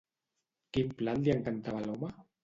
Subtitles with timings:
[0.77, 2.11] Quin plat li encantava a l'home?